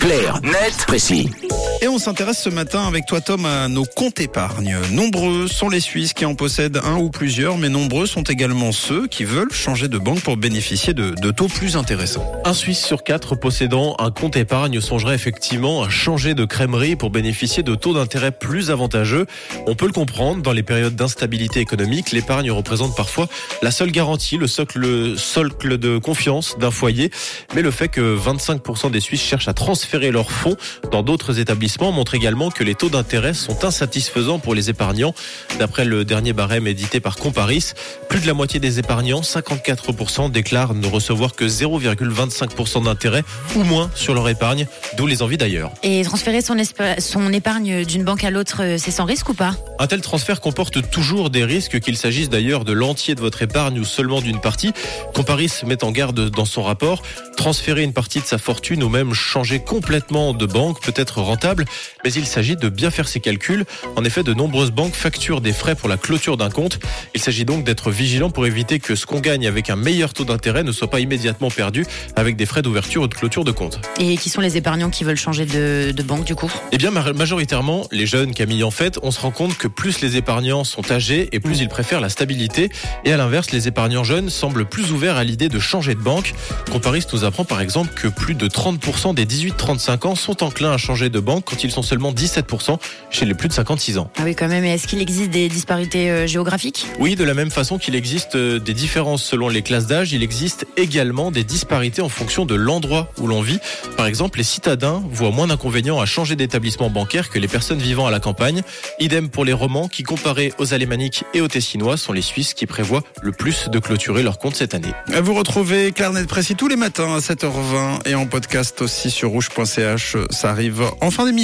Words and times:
Clair, 0.00 0.40
net, 0.42 0.86
précis. 0.86 1.49
Et 1.82 1.88
on 1.88 1.98
s'intéresse 1.98 2.42
ce 2.42 2.50
matin 2.50 2.86
avec 2.86 3.06
toi 3.06 3.22
Tom 3.22 3.46
à 3.46 3.66
nos 3.68 3.86
comptes 3.86 4.20
épargne. 4.20 4.76
Nombreux 4.92 5.48
sont 5.48 5.70
les 5.70 5.80
Suisses 5.80 6.12
qui 6.12 6.26
en 6.26 6.34
possèdent 6.34 6.78
un 6.84 6.96
ou 6.96 7.08
plusieurs, 7.08 7.56
mais 7.56 7.70
nombreux 7.70 8.04
sont 8.04 8.22
également 8.22 8.70
ceux 8.70 9.06
qui 9.06 9.24
veulent 9.24 9.50
changer 9.50 9.88
de 9.88 9.96
banque 9.96 10.20
pour 10.20 10.36
bénéficier 10.36 10.92
de, 10.92 11.30
taux 11.30 11.48
plus 11.48 11.78
intéressants. 11.78 12.30
Un 12.44 12.52
Suisse 12.52 12.84
sur 12.84 13.02
quatre 13.02 13.34
possédant 13.34 13.96
un 13.98 14.10
compte 14.10 14.36
épargne 14.36 14.78
songerait 14.82 15.14
effectivement 15.14 15.82
à 15.82 15.88
changer 15.88 16.34
de 16.34 16.44
crèmerie 16.44 16.96
pour 16.96 17.08
bénéficier 17.08 17.62
de 17.62 17.74
taux 17.74 17.94
d'intérêt 17.94 18.32
plus 18.32 18.70
avantageux. 18.70 19.24
On 19.66 19.74
peut 19.74 19.86
le 19.86 19.92
comprendre, 19.92 20.42
dans 20.42 20.52
les 20.52 20.62
périodes 20.62 20.96
d'instabilité 20.96 21.60
économique, 21.60 22.10
l'épargne 22.10 22.50
représente 22.50 22.94
parfois 22.94 23.26
la 23.62 23.70
seule 23.70 23.90
garantie, 23.90 24.36
le 24.36 24.48
socle 24.48 25.78
de 25.78 25.96
confiance 25.96 26.58
d'un 26.58 26.70
foyer. 26.70 27.10
Mais 27.54 27.62
le 27.62 27.70
fait 27.70 27.88
que 27.88 28.18
25% 28.18 28.90
des 28.90 29.00
Suisses 29.00 29.22
cherchent 29.22 29.48
à 29.48 29.54
transférer 29.54 30.10
leurs 30.10 30.30
fonds 30.30 30.56
dans 30.92 31.02
d'autres 31.02 31.38
établissements 31.38 31.69
montre 31.78 32.14
également 32.14 32.50
que 32.50 32.64
les 32.64 32.74
taux 32.74 32.88
d'intérêt 32.88 33.34
sont 33.34 33.64
insatisfaisants 33.64 34.38
pour 34.38 34.54
les 34.54 34.70
épargnants. 34.70 35.14
D'après 35.58 35.84
le 35.84 36.04
dernier 36.04 36.32
barème 36.32 36.66
édité 36.66 37.00
par 37.00 37.16
Comparis, 37.16 37.72
plus 38.08 38.20
de 38.20 38.26
la 38.26 38.34
moitié 38.34 38.60
des 38.60 38.78
épargnants, 38.78 39.20
54%, 39.20 40.30
déclarent 40.30 40.74
ne 40.74 40.86
recevoir 40.86 41.34
que 41.34 41.44
0,25% 41.44 42.84
d'intérêt 42.84 43.22
ou 43.56 43.62
moins 43.62 43.90
sur 43.94 44.14
leur 44.14 44.28
épargne, 44.28 44.66
d'où 44.96 45.06
les 45.06 45.22
envies 45.22 45.38
d'ailleurs. 45.38 45.72
Et 45.82 46.02
transférer 46.02 46.42
son, 46.42 46.56
son 46.98 47.32
épargne 47.32 47.84
d'une 47.84 48.04
banque 48.04 48.24
à 48.24 48.30
l'autre, 48.30 48.62
euh, 48.62 48.76
c'est 48.78 48.90
sans 48.90 49.04
risque 49.04 49.28
ou 49.28 49.34
pas? 49.34 49.54
Un 49.78 49.86
tel 49.86 50.00
transfert 50.00 50.40
comporte 50.40 50.90
toujours 50.90 51.30
des 51.30 51.44
risques, 51.44 51.80
qu'il 51.80 51.96
s'agisse 51.96 52.28
d'ailleurs 52.28 52.64
de 52.64 52.72
l'entier 52.72 53.14
de 53.14 53.20
votre 53.20 53.42
épargne 53.42 53.78
ou 53.78 53.84
seulement 53.84 54.20
d'une 54.20 54.40
partie. 54.40 54.72
Comparis 55.14 55.62
met 55.66 55.82
en 55.84 55.90
garde 55.90 56.30
dans 56.30 56.44
son 56.44 56.62
rapport, 56.62 57.02
transférer 57.36 57.82
une 57.82 57.92
partie 57.92 58.20
de 58.20 58.26
sa 58.26 58.38
fortune 58.38 58.82
ou 58.82 58.88
même 58.88 59.14
changer 59.14 59.60
complètement 59.60 60.34
de 60.34 60.46
banque 60.46 60.80
peut 60.82 60.92
être 60.96 61.20
rentable, 61.20 61.59
mais 62.04 62.12
il 62.12 62.26
s'agit 62.26 62.56
de 62.56 62.68
bien 62.68 62.90
faire 62.90 63.08
ses 63.08 63.20
calculs. 63.20 63.64
En 63.96 64.04
effet, 64.04 64.22
de 64.22 64.34
nombreuses 64.34 64.70
banques 64.70 64.94
facturent 64.94 65.40
des 65.40 65.52
frais 65.52 65.74
pour 65.74 65.88
la 65.88 65.96
clôture 65.96 66.36
d'un 66.36 66.50
compte. 66.50 66.78
Il 67.14 67.20
s'agit 67.20 67.44
donc 67.44 67.64
d'être 67.64 67.90
vigilant 67.90 68.30
pour 68.30 68.46
éviter 68.46 68.78
que 68.78 68.94
ce 68.94 69.06
qu'on 69.06 69.20
gagne 69.20 69.46
avec 69.46 69.70
un 69.70 69.76
meilleur 69.76 70.12
taux 70.12 70.24
d'intérêt 70.24 70.62
ne 70.62 70.72
soit 70.72 70.90
pas 70.90 71.00
immédiatement 71.00 71.50
perdu 71.50 71.86
avec 72.16 72.36
des 72.36 72.46
frais 72.46 72.62
d'ouverture 72.62 73.02
ou 73.02 73.06
de 73.06 73.14
clôture 73.14 73.44
de 73.44 73.52
compte. 73.52 73.80
Et 73.98 74.16
qui 74.16 74.30
sont 74.30 74.40
les 74.40 74.56
épargnants 74.56 74.90
qui 74.90 75.04
veulent 75.04 75.16
changer 75.16 75.46
de, 75.46 75.92
de 75.92 76.02
banque 76.02 76.24
du 76.24 76.34
coup? 76.34 76.50
Eh 76.72 76.78
bien, 76.78 76.90
majoritairement, 76.90 77.86
les 77.90 78.06
jeunes, 78.06 78.34
Camille, 78.34 78.64
en 78.64 78.70
fait, 78.70 78.98
on 79.02 79.10
se 79.10 79.20
rend 79.20 79.30
compte 79.30 79.56
que 79.56 79.68
plus 79.68 80.00
les 80.00 80.16
épargnants 80.16 80.64
sont 80.64 80.90
âgés 80.90 81.28
et 81.32 81.40
plus 81.40 81.60
ils 81.60 81.68
préfèrent 81.68 82.00
la 82.00 82.08
stabilité. 82.08 82.70
Et 83.04 83.12
à 83.12 83.16
l'inverse, 83.16 83.50
les 83.50 83.68
épargnants 83.68 84.04
jeunes 84.04 84.30
semblent 84.30 84.66
plus 84.66 84.92
ouverts 84.92 85.16
à 85.16 85.24
l'idée 85.24 85.48
de 85.48 85.58
changer 85.58 85.94
de 85.94 86.00
banque. 86.00 86.34
Comparis 86.70 87.06
nous 87.12 87.24
apprend 87.24 87.44
par 87.44 87.60
exemple 87.60 87.90
que 87.94 88.08
plus 88.08 88.34
de 88.34 88.48
30% 88.48 89.14
des 89.14 89.26
18-35 89.26 90.06
ans 90.06 90.14
sont 90.14 90.42
enclins 90.42 90.72
à 90.72 90.78
changer 90.78 91.08
de 91.08 91.20
banque 91.20 91.44
quand 91.50 91.64
ils 91.64 91.70
sont 91.70 91.82
seulement 91.82 92.12
17% 92.12 92.78
chez 93.10 93.26
les 93.26 93.34
plus 93.34 93.48
de 93.48 93.52
56 93.52 93.98
ans. 93.98 94.10
Ah 94.16 94.22
oui, 94.24 94.34
quand 94.34 94.48
même. 94.48 94.64
Et 94.64 94.70
est-ce 94.70 94.86
qu'il 94.86 95.00
existe 95.00 95.30
des 95.30 95.48
disparités 95.48 96.10
euh, 96.10 96.26
géographiques? 96.26 96.86
Oui, 96.98 97.16
de 97.16 97.24
la 97.24 97.34
même 97.34 97.50
façon 97.50 97.78
qu'il 97.78 97.94
existe 97.94 98.36
euh, 98.36 98.58
des 98.58 98.74
différences 98.74 99.24
selon 99.24 99.48
les 99.48 99.62
classes 99.62 99.86
d'âge, 99.86 100.12
il 100.12 100.22
existe 100.22 100.66
également 100.76 101.30
des 101.30 101.44
disparités 101.44 102.02
en 102.02 102.08
fonction 102.08 102.46
de 102.46 102.54
l'endroit 102.54 103.12
où 103.18 103.26
l'on 103.26 103.42
vit. 103.42 103.58
Par 103.96 104.06
exemple, 104.06 104.38
les 104.38 104.44
citadins 104.44 105.02
voient 105.10 105.30
moins 105.30 105.48
d'inconvénients 105.48 106.00
à 106.00 106.06
changer 106.06 106.36
d'établissement 106.36 106.90
bancaire 106.90 107.30
que 107.30 107.38
les 107.38 107.48
personnes 107.48 107.78
vivant 107.78 108.06
à 108.06 108.10
la 108.10 108.20
campagne. 108.20 108.62
Idem 109.00 109.28
pour 109.28 109.44
les 109.44 109.52
romans 109.52 109.88
qui, 109.88 110.02
comparés 110.02 110.52
aux 110.58 110.72
alémaniques 110.72 111.24
et 111.34 111.40
aux 111.40 111.48
tessinois, 111.48 111.96
sont 111.96 112.12
les 112.12 112.22
Suisses 112.22 112.54
qui 112.54 112.66
prévoient 112.66 113.02
le 113.22 113.32
plus 113.32 113.68
de 113.68 113.78
clôturer 113.78 114.22
leur 114.22 114.38
compte 114.38 114.54
cette 114.54 114.74
année. 114.74 114.92
Vous 115.22 115.34
retrouvez 115.34 115.92
Clarnet 115.92 116.24
Précis 116.24 116.54
tous 116.54 116.68
les 116.68 116.76
matins 116.76 117.16
à 117.16 117.18
7h20 117.18 118.08
et 118.08 118.14
en 118.14 118.26
podcast 118.26 118.80
aussi 118.82 119.10
sur 119.10 119.30
rouge.ch. 119.30 120.16
Ça 120.30 120.50
arrive 120.50 120.84
en 121.00 121.10
fin 121.10 121.26
d'émission. 121.26 121.39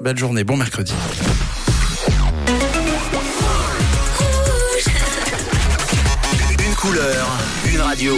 Belle 0.00 0.18
journée, 0.18 0.42
bon 0.42 0.56
mercredi. 0.56 0.92
Une 6.66 6.74
couleur, 6.74 7.28
une 7.72 7.80
radio. 7.80 8.14